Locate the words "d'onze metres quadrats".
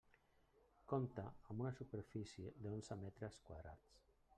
2.65-3.99